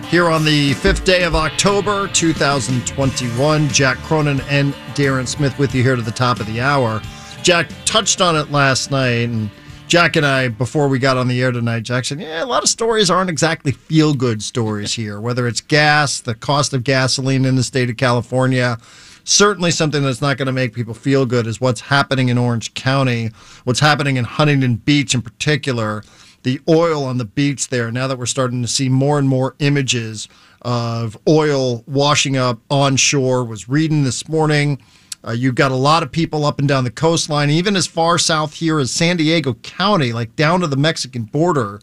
[0.05, 3.69] here on the fifth day of October 2021.
[3.71, 7.03] Jack Cronin and Darren Smith with you here to the top of the hour.
[7.43, 9.51] Jack touched on it last night, and
[9.89, 12.63] Jack and I, before we got on the air tonight, Jack said, Yeah, a lot
[12.63, 17.45] of stories aren't exactly feel good stories here, whether it's gas, the cost of gasoline
[17.45, 18.79] in the state of California
[19.25, 22.75] certainly something that's not going to make people feel good is what's happening in Orange
[22.75, 23.31] County,
[23.65, 26.05] what's happening in Huntington Beach in particular,
[26.43, 27.91] the oil on the beach there.
[27.91, 30.29] Now that we're starting to see more and more images
[30.63, 34.81] of oil washing up onshore, was reading this morning.
[35.27, 38.19] Uh, you've got a lot of people up and down the coastline, even as far
[38.19, 41.81] south here as San Diego County, like down to the Mexican border,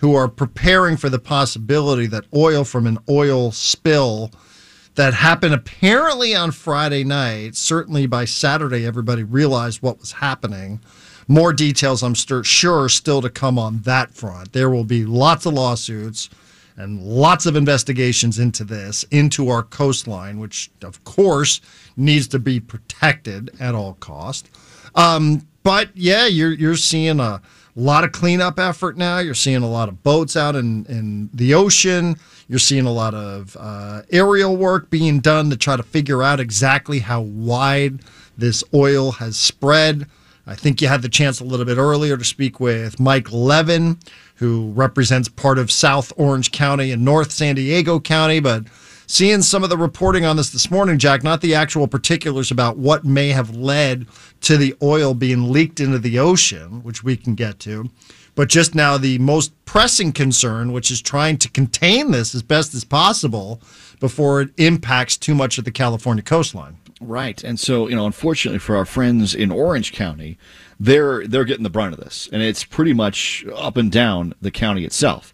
[0.00, 4.30] who are preparing for the possibility that oil from an oil spill
[4.94, 7.56] that happened apparently on Friday night.
[7.56, 10.80] Certainly by Saturday, everybody realized what was happening.
[11.28, 14.52] More details, I'm st- sure, still to come on that front.
[14.52, 16.28] There will be lots of lawsuits
[16.76, 21.60] and lots of investigations into this, into our coastline, which of course
[21.96, 24.48] needs to be protected at all cost.
[24.94, 27.40] Um, but yeah, you're you're seeing a
[27.80, 29.18] lot of cleanup effort now.
[29.18, 32.16] You're seeing a lot of boats out in, in the ocean.
[32.48, 36.40] You're seeing a lot of uh, aerial work being done to try to figure out
[36.40, 38.00] exactly how wide
[38.36, 40.06] this oil has spread.
[40.46, 43.98] I think you had the chance a little bit earlier to speak with Mike Levin,
[44.36, 48.40] who represents part of South Orange County and North San Diego County.
[48.40, 48.64] But
[49.12, 52.78] seeing some of the reporting on this this morning, Jack, not the actual particulars about
[52.78, 54.06] what may have led
[54.40, 57.90] to the oil being leaked into the ocean, which we can get to
[58.34, 62.74] but just now, the most pressing concern, which is trying to contain this as best
[62.74, 63.60] as possible
[64.00, 66.78] before it impacts too much of the California coastline.
[67.00, 70.38] Right, and so you know, unfortunately for our friends in Orange County,
[70.78, 74.50] they're they're getting the brunt of this, and it's pretty much up and down the
[74.50, 75.32] county itself,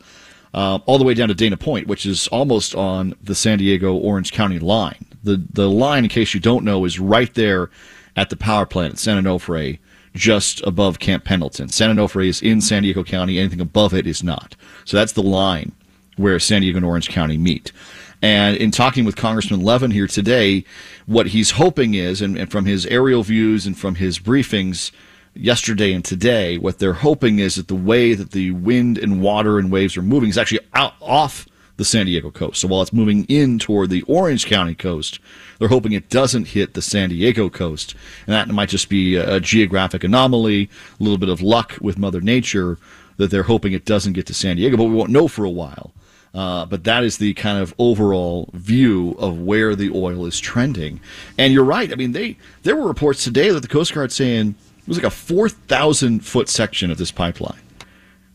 [0.54, 3.94] uh, all the way down to Dana Point, which is almost on the San Diego
[3.94, 5.06] Orange County line.
[5.22, 7.70] The the line, in case you don't know, is right there
[8.16, 9.78] at the power plant at San Onofre
[10.14, 11.68] just above Camp Pendleton.
[11.68, 13.38] San Onofre is in San Diego County.
[13.38, 14.56] Anything above it is not.
[14.84, 15.72] So that's the line
[16.16, 17.72] where San Diego and Orange County meet.
[18.20, 20.64] And in talking with Congressman Levin here today,
[21.06, 24.90] what he's hoping is, and, and, from his aerial views and from his briefings
[25.38, 29.58] yesterday and today, what they're hoping is that the way that the wind and water
[29.58, 31.46] and waves are moving is actually out off
[31.76, 32.60] the San Diego coast.
[32.60, 35.20] So while it's moving in toward the Orange County coast,
[35.58, 37.94] they're hoping it doesn't hit the San Diego coast.
[38.26, 42.20] And that might just be a, geographic anomaly, a little bit of luck with Mother
[42.20, 42.78] Nature
[43.16, 45.50] that they're hoping it doesn't get to San Diego, but we won't know for a
[45.50, 45.92] while.
[46.34, 51.00] Uh, but that is the kind of overall view of where the oil is trending.
[51.38, 51.90] And you're right.
[51.90, 54.54] I mean, they there were reports today that the Coast Guard saying
[54.88, 57.60] was like a 4,000 foot section of this pipeline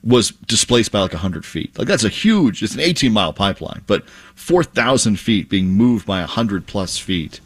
[0.04, 1.78] was displaced by like 100 feet.
[1.78, 6.20] Like that's a huge, it's an 18 mile pipeline, but 4,000 feet being moved by
[6.20, 7.39] 100 plus feet.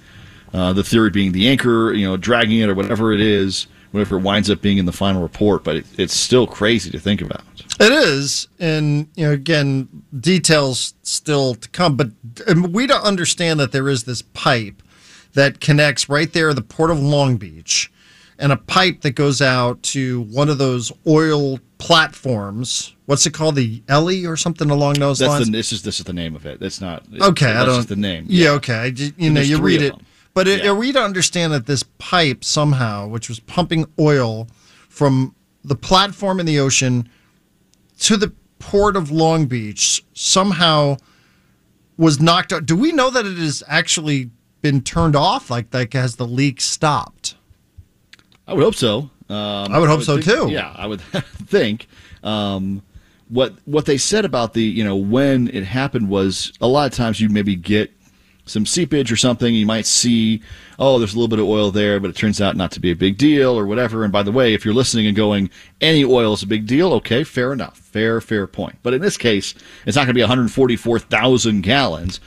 [0.53, 4.17] Uh, the theory being the anchor, you know, dragging it or whatever it is, whatever
[4.17, 7.21] it winds up being in the final report, but it, it's still crazy to think
[7.21, 7.43] about.
[7.79, 8.47] It is.
[8.59, 9.87] And, you know, again,
[10.19, 12.09] details still to come, but
[12.71, 14.81] we don't understand that there is this pipe
[15.33, 17.91] that connects right there the port of Long Beach
[18.39, 22.95] and a pipe that goes out to one of those oil platforms.
[23.05, 23.55] What's it called?
[23.55, 25.45] The Elly or something along those that's lines.
[25.45, 26.59] The, this is this is the name of it.
[26.59, 27.51] That's not okay.
[27.51, 27.87] I don't.
[27.87, 28.25] the name.
[28.27, 28.45] Yeah.
[28.45, 28.93] yeah okay.
[29.17, 29.93] You know, you read it,
[30.33, 30.71] but it, yeah.
[30.71, 34.47] are we to understand that this pipe somehow, which was pumping oil
[34.89, 37.09] from the platform in the ocean
[37.99, 40.97] to the port of Long Beach, somehow
[41.97, 42.65] was knocked out?
[42.65, 44.29] Do we know that it has actually
[44.61, 45.49] been turned off?
[45.49, 47.26] Like, like has the leak stopped?
[48.47, 49.09] I would hope so.
[49.29, 50.51] Um, I would hope I would so think, too.
[50.51, 51.87] Yeah, I would think.
[52.23, 52.81] Um,
[53.29, 56.95] what what they said about the you know when it happened was a lot of
[56.95, 57.91] times you maybe get
[58.45, 59.53] some seepage or something.
[59.53, 60.41] You might see,
[60.79, 62.91] oh, there's a little bit of oil there, but it turns out not to be
[62.91, 64.03] a big deal or whatever.
[64.03, 65.49] And by the way, if you're listening and going,
[65.81, 68.77] any oil is a big deal, okay, fair enough, fair fair point.
[68.83, 69.53] But in this case,
[69.85, 72.19] it's not going to be 144,000 gallons.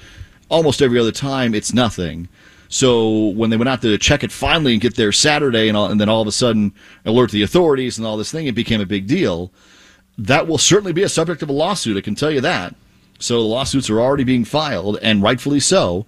[0.49, 2.29] Almost every other time, it's nothing.
[2.73, 5.91] So when they went out to check it finally and get there Saturday, and, all,
[5.91, 6.73] and then all of a sudden
[7.05, 9.51] alert the authorities and all this thing, it became a big deal.
[10.17, 11.97] That will certainly be a subject of a lawsuit.
[11.97, 12.75] I can tell you that.
[13.19, 16.07] So the lawsuits are already being filed, and rightfully so.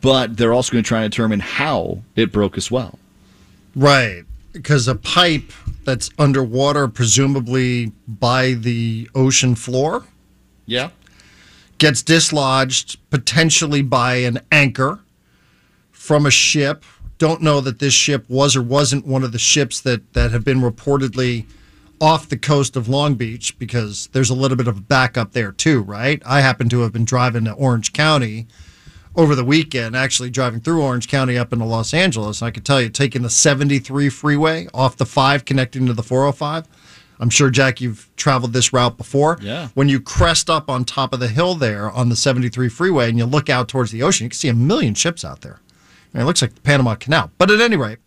[0.00, 2.98] But they're also going to try and determine how it broke as well.
[3.76, 4.24] Right.
[4.52, 5.52] because a pipe
[5.84, 10.04] that's underwater, presumably by the ocean floor,
[10.66, 10.88] Yeah.
[11.78, 14.98] gets dislodged potentially by an anchor
[16.10, 16.84] from a ship.
[17.18, 20.44] Don't know that this ship was or wasn't one of the ships that, that have
[20.44, 21.46] been reportedly
[22.00, 25.52] off the coast of Long Beach because there's a little bit of a backup there
[25.52, 26.20] too, right?
[26.26, 28.48] I happen to have been driving to Orange County
[29.14, 32.42] over the weekend, actually driving through Orange County up into Los Angeles.
[32.42, 36.66] I could tell you, taking the 73 freeway off the 5 connecting to the 405.
[37.20, 39.38] I'm sure, Jack, you've traveled this route before.
[39.40, 39.68] Yeah.
[39.74, 43.16] When you crest up on top of the hill there on the 73 freeway and
[43.16, 45.60] you look out towards the ocean, you can see a million ships out there.
[46.12, 47.30] Mean, it looks like the Panama Canal.
[47.38, 47.98] But at any rate,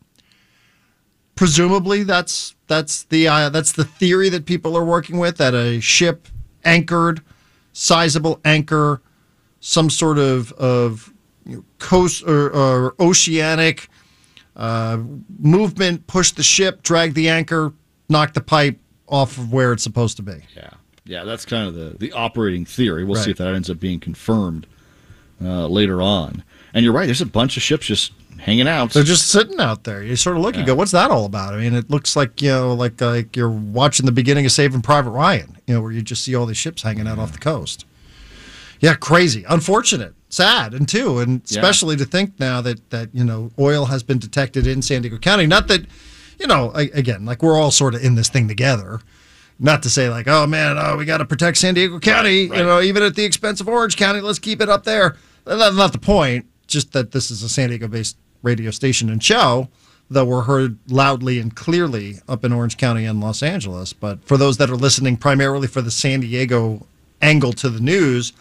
[1.36, 5.80] presumably that's that's the uh, that's the theory that people are working with that a
[5.80, 6.28] ship
[6.66, 7.22] anchored,
[7.72, 9.02] sizable anchor,
[9.60, 11.14] some sort of of
[11.46, 13.88] you know, coast or, or oceanic
[14.56, 14.98] uh,
[15.40, 17.74] movement, pushed the ship, dragged the anchor,
[18.10, 20.42] knocked the pipe off of where it's supposed to be.
[20.56, 20.70] Yeah.
[21.06, 23.04] Yeah, that's kind of the, the operating theory.
[23.04, 24.68] We'll see if that ends up being confirmed
[25.44, 26.46] uh, later on.
[26.74, 28.92] And you're right, there's a bunch of ships just hanging out.
[28.92, 30.04] They're just sitting out there.
[30.04, 32.42] You sort of look and go, "What's that all about?" I mean, it looks like
[32.42, 35.58] you know, like like you're watching the beginning of Saving Private Ryan.
[35.68, 37.86] You know, where you just see all these ships hanging out off the coast.
[38.80, 41.60] Yeah, crazy, unfortunate, sad, and too, and Yeah.
[41.60, 45.18] especially to think now that that you know oil has been detected in San Diego
[45.18, 45.46] County.
[45.48, 45.86] Not that
[46.40, 49.00] you know, again, like we're all sort of in this thing together.
[49.60, 52.58] Not to say like, oh man, oh we got to protect San Diego County, right.
[52.60, 54.20] you know, even at the expense of Orange County.
[54.20, 55.16] Let's keep it up there.
[55.46, 56.48] That's not the point.
[56.74, 59.70] Just that this is a San Diego-based radio station and show,
[60.10, 63.94] that we're heard loudly and clearly up in Orange County and Los Angeles.
[63.94, 66.88] But for those that are listening primarily for the San Diego
[67.22, 68.34] angle to the news,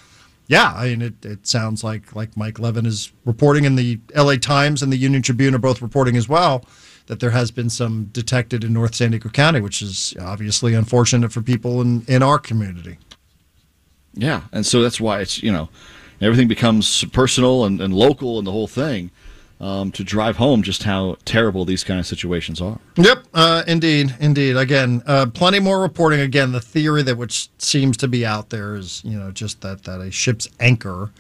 [0.47, 4.37] yeah, I mean it, it sounds like like Mike Levin is reporting in the LA
[4.37, 6.65] Times and the Union Tribune are both reporting as well
[7.07, 11.33] that there has been some detected in North San Diego County, which is obviously unfortunate
[11.33, 12.97] for people in, in our community.
[14.15, 15.69] Yeah, and so that's why it's you know
[16.25, 19.11] everything becomes personal and, and local and the whole thing
[19.61, 22.79] um, to drive home just how terrible these kind of situations are.
[22.97, 24.57] Yep, uh, indeed, indeed.
[24.57, 26.21] Again, uh, plenty more reporting.
[26.21, 29.85] Again, the theory that which seems to be out there is, you know, just that
[29.85, 31.11] that a ship's anchor,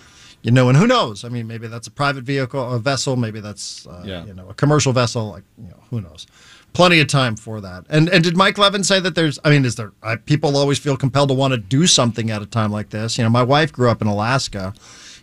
[0.42, 1.24] you know, and who knows?
[1.24, 3.14] I mean, maybe that's a private vehicle, a vessel.
[3.14, 4.24] Maybe that's, uh, Yeah.
[4.24, 5.30] you know, a commercial vessel.
[5.30, 6.26] Like, you know, who knows?
[6.72, 7.84] Plenty of time for that.
[7.90, 9.38] And and did Mike Levin say that there's?
[9.44, 9.92] I mean, is there?
[10.24, 13.18] People always feel compelled to want to do something at a time like this.
[13.18, 14.72] You know, my wife grew up in Alaska,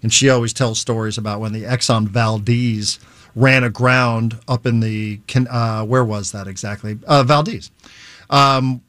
[0.03, 2.99] and she always tells stories about when the Exxon Valdez
[3.35, 6.99] ran aground up in the uh, where was that exactly?
[7.07, 7.71] Uh, Valdez.
[8.29, 8.81] Um,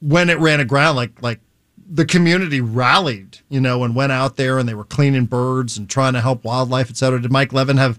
[0.00, 1.40] when it ran aground, like like
[1.92, 5.90] the community rallied, you know, and went out there and they were cleaning birds and
[5.90, 7.20] trying to help wildlife, et cetera.
[7.20, 7.98] Did Mike Levin have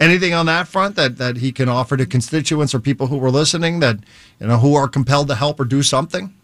[0.00, 3.30] anything on that front that that he can offer to constituents or people who were
[3.30, 3.98] listening that
[4.40, 6.34] you know who are compelled to help or do something?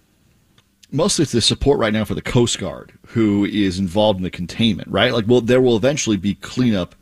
[0.93, 4.31] Mostly it's the support right now for the Coast Guard, who is involved in the
[4.31, 5.13] containment, right?
[5.13, 6.95] Like, well, there will eventually be cleanup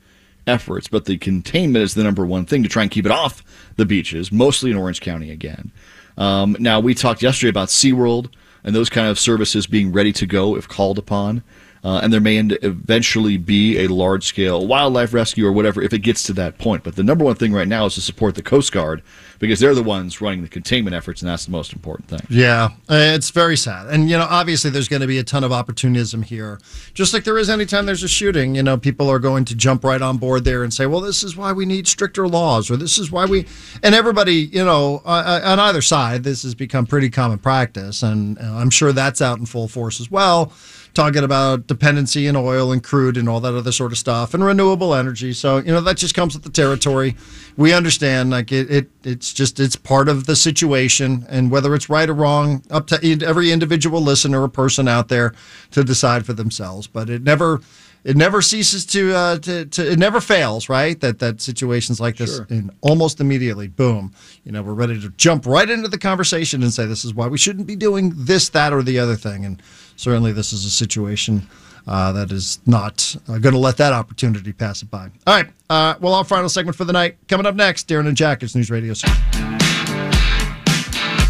[0.46, 3.42] efforts, but the containment is the number one thing to try and keep it off
[3.76, 5.70] the beaches, mostly in Orange County again.
[6.16, 10.26] Um, now, we talked yesterday about SeaWorld and those kind of services being ready to
[10.26, 11.42] go if called upon.
[11.84, 15.92] Uh, and there may end, eventually be a large scale wildlife rescue or whatever if
[15.92, 16.82] it gets to that point.
[16.82, 19.02] But the number one thing right now is to support the Coast Guard
[19.38, 22.20] because they're the ones running the containment efforts, and that's the most important thing.
[22.30, 23.88] Yeah, uh, it's very sad.
[23.88, 26.58] And, you know, obviously there's going to be a ton of opportunism here.
[26.94, 29.84] Just like there is anytime there's a shooting, you know, people are going to jump
[29.84, 32.78] right on board there and say, well, this is why we need stricter laws, or
[32.78, 33.46] this is why we.
[33.82, 38.02] And everybody, you know, uh, uh, on either side, this has become pretty common practice.
[38.02, 40.52] And I'm sure that's out in full force as well.
[40.94, 44.44] Talking about dependency in oil and crude and all that other sort of stuff and
[44.44, 45.32] renewable energy.
[45.32, 47.16] So, you know, that just comes with the territory.
[47.56, 51.26] We understand, like, it, it it's just, it's part of the situation.
[51.28, 55.34] And whether it's right or wrong, up to every individual listener or person out there
[55.72, 56.86] to decide for themselves.
[56.86, 57.60] But it never,
[58.04, 61.00] it never ceases to, uh, to, to it never fails, right?
[61.00, 62.46] That, that situations like this, Sure.
[62.50, 64.12] and almost immediately, boom,
[64.44, 67.26] you know, we're ready to jump right into the conversation and say, this is why
[67.26, 69.44] we shouldn't be doing this, that, or the other thing.
[69.44, 69.60] And
[69.96, 71.46] certainly this is a situation
[71.86, 75.10] uh, that is not uh, going to let that opportunity pass it by.
[75.26, 75.48] All right.
[75.68, 77.88] Uh, well, our final segment for the night coming up next.
[77.88, 78.94] Darren and Jack News Radio.
[78.94, 79.10] 6.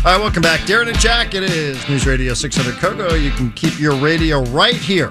[0.04, 0.60] All right, welcome back.
[0.60, 3.18] Darren and Jack, it is News Radio 600 Kogo.
[3.18, 5.10] You can keep your radio right here,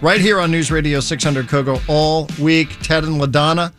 [0.00, 2.76] right here on News Radio 600 Kogo all week.
[2.82, 3.72] Ted and LaDona,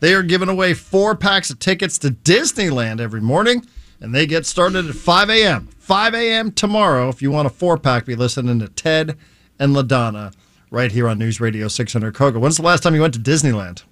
[0.00, 3.64] they are giving away four packs of tickets to Disneyland every morning,
[4.00, 5.68] and they get started at 5 a.m.
[5.88, 6.52] 5 a.m.
[6.52, 7.08] tomorrow.
[7.08, 9.16] If you want a four pack, be listening to Ted
[9.58, 10.34] and LaDona
[10.70, 12.38] right here on News Radio 600 Kogo.
[12.38, 13.84] When's the last time you went to Disneyland?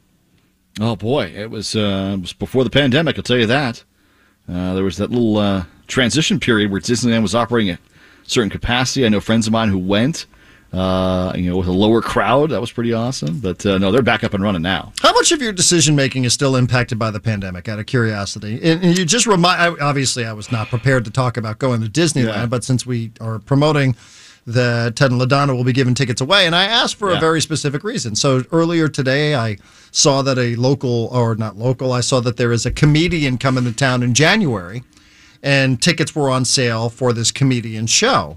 [0.78, 3.16] Oh boy, it was, uh, it was before the pandemic.
[3.16, 3.82] I'll tell you that.
[4.46, 7.80] Uh, there was that little uh, transition period where Disneyland was operating at
[8.24, 9.06] certain capacity.
[9.06, 10.26] I know friends of mine who went,
[10.72, 12.50] uh, you know, with a lower crowd.
[12.50, 13.38] That was pretty awesome.
[13.40, 14.92] But uh, no, they're back up and running now.
[15.00, 17.68] How much of your decision making is still impacted by the pandemic?
[17.68, 19.80] Out of curiosity, and, and you just remind.
[19.80, 22.46] Obviously, I was not prepared to talk about going to Disneyland, Yeah.
[22.46, 23.96] but since we are promoting
[24.48, 27.40] that Ted and LaDona will be giving tickets away, and I asked for a very
[27.40, 28.14] specific reason.
[28.14, 29.56] So earlier today, I
[29.90, 33.64] saw that a local, or not local, I saw that there is a comedian coming
[33.64, 34.84] to town in January,
[35.42, 38.36] and tickets were on sale for this comedian show.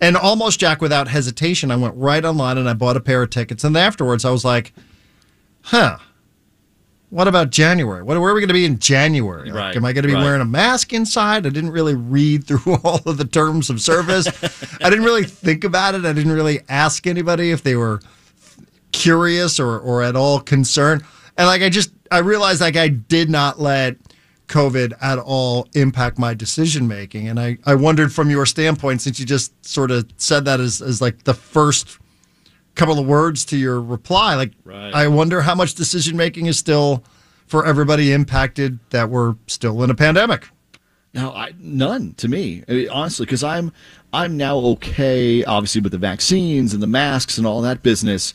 [0.00, 3.30] And almost Jack, without hesitation, I went right online and I bought a pair of
[3.30, 3.64] tickets.
[3.64, 4.72] And afterwards, I was like,
[5.62, 5.98] huh.
[7.10, 8.04] What about January?
[8.04, 9.48] What, where are we going to be in January?
[9.50, 10.22] Like, Right, am I going to be right.
[10.22, 11.44] wearing a mask inside?
[11.44, 14.28] I didn't really read through all of the terms of service.
[14.80, 16.04] I didn't really think about it.
[16.04, 18.00] I didn't really ask anybody if they were
[18.92, 21.02] curious or, or at all concerned.
[21.36, 23.96] And like I just I realized like I did not let
[24.50, 27.28] COVID at all impact my decision making.
[27.28, 30.82] And I, I wondered from your standpoint, since you just sort of said that as,
[30.82, 31.98] as like the first
[32.74, 34.94] couple of words to your reply, like Right.
[34.94, 37.02] I wonder how much decision making is still
[37.46, 40.48] for everybody impacted that we're still in a pandemic.
[41.12, 43.72] No, I, none to me, I mean, honestly, because I'm
[44.12, 48.32] I'm now okay, obviously with the vaccines and the masks and all that business.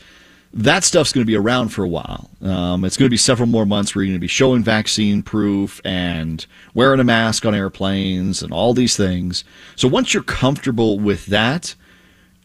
[0.57, 2.29] That stuff's going to be around for a while.
[2.41, 5.21] Um, it's going to be several more months where you're going to be showing vaccine
[5.21, 9.43] proof and wearing a mask on airplanes and all these things.
[9.75, 11.75] So once you're comfortable with that,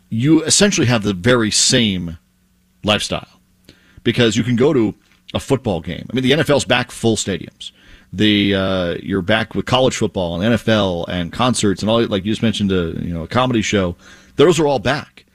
[0.08, 2.18] you essentially have the very same
[2.82, 3.40] lifestyle
[4.02, 4.94] because you can go to
[5.32, 6.06] a football game.
[6.10, 7.70] I mean, the NFL's back full stadiums.
[8.12, 12.32] The uh, you're back with college football and NFL and concerts and all like you
[12.32, 13.94] just mentioned a you know a comedy show.
[14.34, 15.26] Those are all back.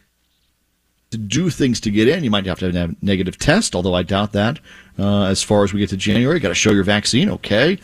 [1.12, 3.94] To do things to get in, you might have to have a negative test, although
[3.94, 4.60] I doubt that.
[4.98, 7.78] Uh, as far as we get to January, got to show your vaccine, okay?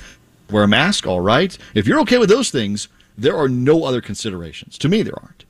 [0.49, 1.55] Wear a mask, all right.
[1.73, 4.77] If you're okay with those things, there are no other considerations.
[4.79, 5.45] To me, there aren't.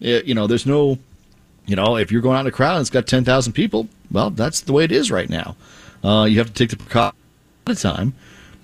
[0.00, 0.98] Eh, You know, there's no
[1.66, 4.30] you know, if you're going out in a crowd and it's got 10,000 people, well,
[4.30, 5.54] that's the way it is right now.
[6.02, 7.16] Uh, you have to take the precaution
[7.66, 8.12] at a time.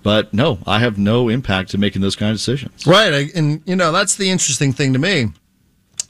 [0.02, 2.84] But no, I have no impact to making those kind of decisions.
[2.86, 3.32] Right.
[3.34, 5.28] And, you know, that's the interesting thing to me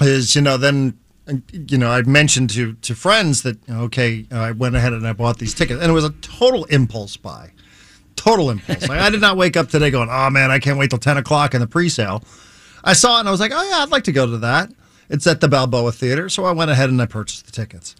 [0.00, 0.98] is, you know, then,
[1.52, 5.12] you know, I mentioned to, to friends that, okay, uh, I went ahead and I
[5.12, 5.80] bought these tickets.
[5.80, 7.50] And it was a total impulse buy.
[8.14, 8.88] Total impulse.
[8.88, 11.16] Like, I did not wake up today going, oh, man, I can't wait till 10
[11.16, 12.22] o'clock in the pre sale.
[12.84, 14.70] I saw it and I was like, oh, yeah, I'd like to go to that.
[15.08, 16.28] It's at the Balboa Theater.
[16.28, 17.96] So I went ahead and I purchased the tickets.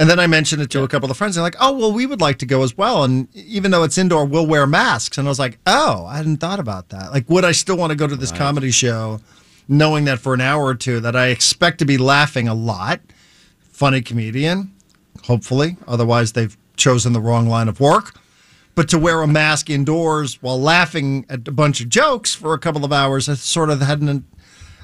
[0.00, 1.34] And then I mentioned it to a couple of friends.
[1.34, 3.98] They're like, "Oh, well, we would like to go as well." And even though it's
[3.98, 5.18] indoor, we'll wear masks.
[5.18, 7.10] And I was like, "Oh, I hadn't thought about that.
[7.10, 9.20] Like, would I still want to go to this comedy show,
[9.68, 13.00] knowing that for an hour or two that I expect to be laughing a lot?
[13.70, 14.72] Funny comedian,
[15.24, 15.76] hopefully.
[15.86, 18.14] Otherwise, they've chosen the wrong line of work.
[18.74, 22.58] But to wear a mask indoors while laughing at a bunch of jokes for a
[22.58, 24.24] couple of hours, I sort of hadn't.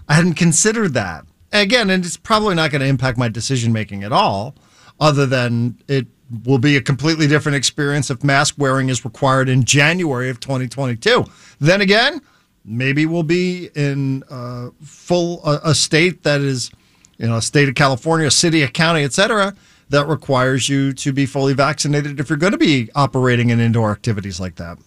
[0.09, 1.25] I hadn't considered that.
[1.53, 4.57] Again, and it's probably not going to impact my decision making at all,
[4.99, 6.09] other than it
[6.45, 11.25] will be a completely different experience if mask wearing is required in January of 2022.
[11.61, 12.21] Then again,
[12.65, 16.71] maybe we'll be in uh, full a, a state that is,
[17.19, 19.55] you know, a state of California, a city, a county, etc.,
[19.91, 23.93] that requires you to be fully vaccinated if you're going to be operating in indoor
[23.93, 24.79] activities like that.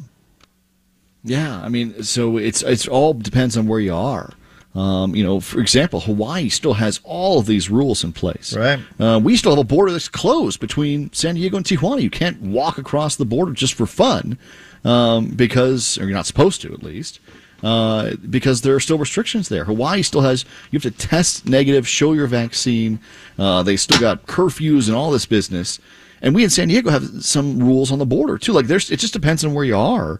[1.23, 4.31] Yeah, I mean, so it's it's all depends on where you are.
[4.75, 8.55] Um, you know, for example, Hawaii still has all of these rules in place.
[8.55, 8.79] Right.
[8.99, 12.01] Uh, we still have a border that's closed between San Diego and Tijuana.
[12.01, 14.37] You can't walk across the border just for fun
[14.85, 17.19] um, because, or you're not supposed to at least,
[17.63, 19.65] uh, because there are still restrictions there.
[19.65, 22.99] Hawaii still has, you have to test negative, show your vaccine.
[23.37, 25.79] Uh, they still got curfews and all this business.
[26.21, 28.51] And we in San Diego have some rules on the border too.
[28.53, 30.19] Like there's, it just depends on where you are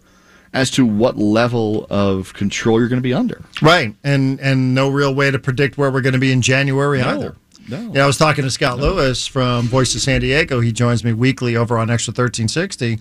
[0.54, 3.42] as to what level of control you're going to be under.
[3.60, 7.02] Right, and and no real way to predict where we're going to be in January
[7.02, 7.36] either.
[7.68, 7.92] no.
[7.94, 10.60] Yeah, I was talking to Scott Lewis from Voice of San Diego.
[10.60, 12.98] He joins me weekly over on Extra thirteen sixty,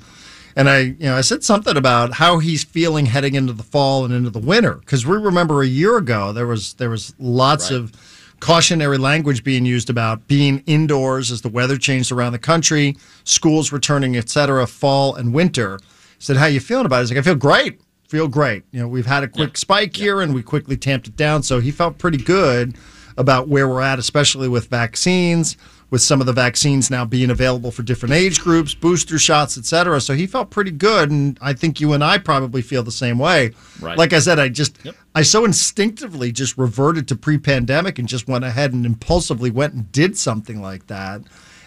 [0.57, 4.03] and I you know I said something about how he's feeling heading into the fall
[4.03, 7.71] and into the winter because we remember a year ago there was there was lots
[7.71, 7.77] Right.
[7.79, 7.91] of
[8.39, 13.71] cautionary language being used about being indoors as the weather changed around the country, schools
[13.71, 15.79] returning, et cetera, fall and winter.
[15.81, 15.85] I
[16.19, 17.79] said, "How you feeling about it?" He's like, "I feel great.
[18.07, 18.63] Feel great.
[18.71, 21.59] You know, we've had a quick spike here, and we quickly tamped it down." So
[21.59, 22.75] he felt pretty good
[23.17, 25.57] about where we're at, especially with vaccines,
[25.89, 29.65] with some of the vaccines now being available for different age groups, booster shots, et
[29.65, 30.01] cetera.
[30.01, 33.17] So he felt pretty good, and I think you and I probably feel the same
[33.17, 33.51] way.
[33.79, 33.97] Right.
[33.97, 34.77] Like I said, I just
[35.15, 39.91] I so instinctively just reverted to pre-pandemic and just went ahead and impulsively went and
[39.91, 41.21] did something like that.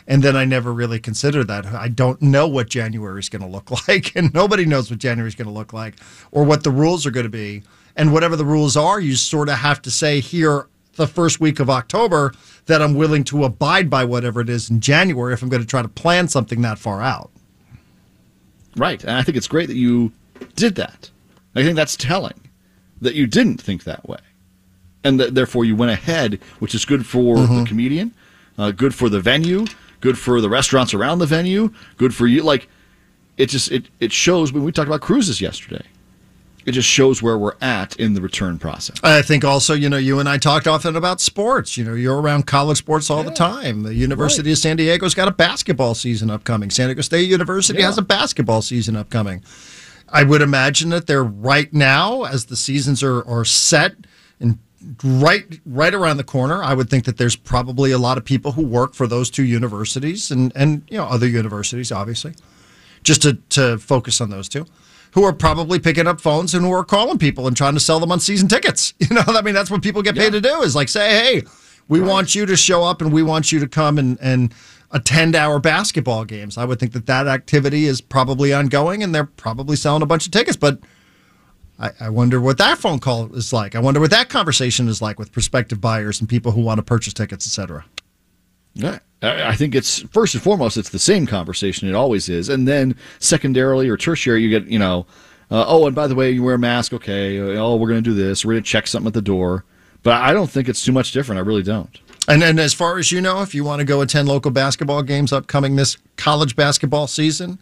[0.07, 1.67] And then I never really considered that.
[1.67, 5.29] I don't know what January is going to look like, and nobody knows what January
[5.29, 5.95] is going to look like
[6.31, 7.63] or what the rules are going to be.
[7.97, 10.69] And whatever the rules are, you sort of have to say here
[11.01, 12.35] the first week of October
[12.67, 15.67] that I'm willing to abide by whatever it is in January if I'm going to
[15.67, 17.31] try to plan something that far out.
[18.77, 19.03] Right.
[19.03, 20.13] And I think it's great that you
[20.57, 21.11] did that.
[21.55, 22.39] I think that's telling
[23.01, 24.19] that you didn't think that way.
[25.03, 27.61] And that therefore you went ahead, which is good for Mm-hmm.
[27.61, 28.15] the comedian,
[28.59, 29.65] uh, good for the venue,
[30.01, 32.43] good for the restaurants around the venue, good for you.
[32.43, 32.69] Like,
[33.39, 35.85] it just it, it shows when we talked about cruises yesterday.
[36.71, 38.97] It just shows where we're at in the return process.
[39.03, 41.77] I think also, you know, you and I talked often about sports.
[41.77, 43.83] You know, you're around college sports all the time.
[43.83, 46.71] The University of San Diego's got a basketball season upcoming.
[46.71, 47.87] San Diego State University Yeah.
[47.87, 49.43] has a basketball season upcoming.
[50.09, 53.95] I would imagine that they're right now, as the seasons are, are set
[54.39, 54.59] and
[55.05, 56.63] right right around the corner.
[56.63, 59.45] I would think that there's probably a lot of people who work for those two
[59.45, 62.35] universities and, and you know other universities, obviously,
[63.03, 64.67] just to, to focus on those two,
[65.13, 68.01] who are probably picking up phones and who are calling people and trying to sell
[68.01, 68.95] them on season tickets.
[69.01, 71.43] You know, I mean, that's what people get paid to do is like say, hey,
[71.89, 74.55] we want you to show up and we want you to come and, and
[74.93, 76.57] attend our basketball games.
[76.57, 80.27] I would think that that activity is probably ongoing and they're probably selling a bunch
[80.27, 80.79] of tickets, but
[81.81, 83.75] I, I wonder what that phone call is like.
[83.75, 86.83] I wonder what that conversation is like with prospective buyers and people who want to
[86.85, 87.85] purchase tickets, et cetera.
[88.75, 91.89] Yeah, I think it's first and foremost, it's the same conversation.
[91.89, 95.07] It always is, and then secondarily or tertiary, you get you know,
[95.51, 96.93] uh, oh, and by the way, you wear a mask.
[96.95, 98.45] Okay, oh, we're going to do this.
[98.45, 99.65] We're going to check something at the door.
[100.03, 101.39] But I don't think it's too much different.
[101.39, 101.99] I really don't.
[102.29, 105.03] And and as far as you know, if you want to go attend local basketball
[105.03, 107.59] games upcoming this college basketball season,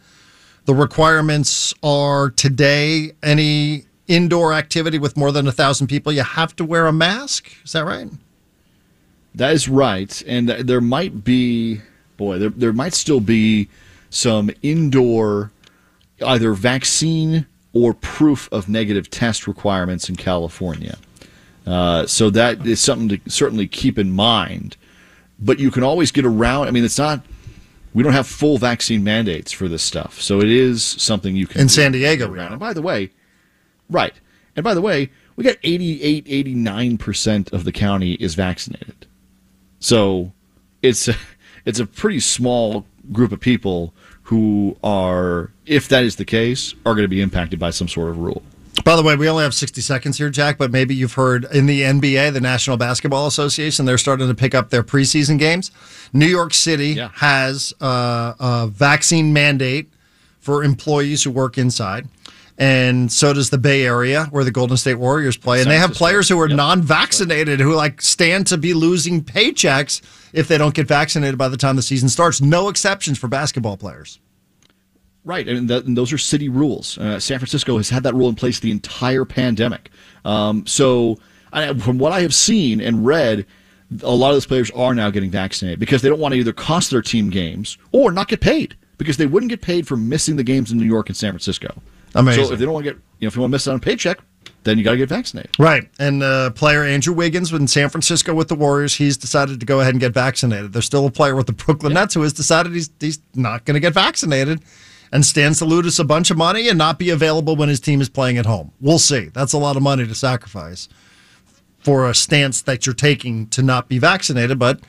[0.66, 6.56] the requirements are today any indoor activity with more than a thousand people, you have
[6.56, 7.50] to wear a mask.
[7.64, 8.08] Is that right?
[9.34, 11.80] That is right, and there might be,
[12.16, 13.68] boy, there there might still be
[14.10, 15.52] some indoor,
[16.24, 20.96] either vaccine or proof of negative test requirements in California.
[21.66, 24.76] Uh, so that is something to certainly keep in mind.
[25.38, 26.66] But you can always get around.
[26.66, 27.22] I mean, it's not.
[27.94, 31.62] We don't have full vaccine mandates for this stuff, so it is something you can
[31.62, 32.52] In San Diego, around.
[32.52, 33.10] And by the way,
[33.90, 34.14] right.
[34.56, 39.06] And by the way, we got 88, 89 percent of the county is vaccinated.
[39.80, 40.32] So
[40.82, 41.14] it's a,
[41.64, 46.94] it's a pretty small group of people who are, if that is the case, are
[46.94, 48.42] going to be impacted by some sort of rule.
[48.84, 51.66] By the way, we only have 60 seconds here, Jack, but maybe you've heard in
[51.66, 55.70] the NBA, the National Basketball Association, they're starting to pick up their preseason games.
[56.12, 57.10] New York City Yeah.
[57.16, 59.90] has uh, a vaccine mandate
[60.40, 62.06] for employees who work inside.
[62.60, 65.60] And so does the Bay Area, where the Golden State Warriors play.
[65.62, 66.56] And they have players who are Yep.
[66.56, 70.02] non vaccinated who like stand to be losing paychecks
[70.32, 72.40] if they don't get vaccinated by the time the season starts.
[72.40, 74.18] No exceptions for basketball players.
[75.24, 76.96] Right, and, that, and those are city rules.
[76.98, 79.90] Uh, San Francisco has had that rule in place the entire pandemic.
[80.24, 81.18] Um, so,
[81.52, 83.44] I, from what I have seen and read,
[84.02, 86.52] a lot of those players are now getting vaccinated because they don't want to either
[86.52, 90.36] cost their team games or not get paid because they wouldn't get paid for missing
[90.36, 91.80] the games in New York and San Francisco.
[92.14, 92.44] Amazing.
[92.46, 93.72] So if they don't want to get, you know, if you want to miss out
[93.72, 94.18] on a paycheck,
[94.64, 95.50] then you got to get vaccinated.
[95.58, 95.88] Right.
[95.98, 99.80] And uh, player Andrew Wiggins in San Francisco with the Warriors, he's decided to go
[99.80, 100.72] ahead and get vaccinated.
[100.72, 103.74] There's still a player with the Brooklyn Nets who has decided he's, he's not going
[103.74, 104.60] to get vaccinated
[105.12, 108.00] and stands to lose a bunch of money and not be available when his team
[108.00, 108.72] is playing at home.
[108.80, 109.26] We'll see.
[109.26, 110.88] That's a lot of money to sacrifice
[111.78, 114.80] for a stance that you're taking to not be vaccinated, but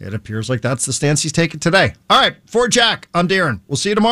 [0.00, 1.94] it appears like that's the stance he's taking today.
[2.10, 2.36] All right.
[2.46, 3.60] For Jack, I'm Darren.
[3.68, 4.06] We'll see you tomorrow.